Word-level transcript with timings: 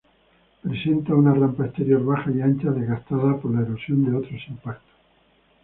Presenta 0.63 1.13
una 1.13 1.31
rampa 1.31 1.65
exterior 1.67 2.03
baja 2.03 2.31
y 2.31 2.41
ancha, 2.41 2.71
desgastada 2.71 3.37
por 3.37 3.53
la 3.53 3.61
erosión 3.61 4.03
de 4.03 4.17
otros 4.17 4.41
impactos. 4.47 4.89